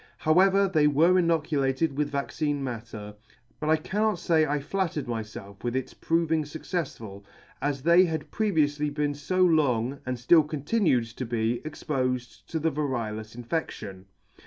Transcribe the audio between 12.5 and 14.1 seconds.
the variolous infedion.